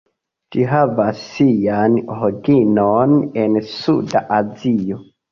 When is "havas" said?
0.69-1.17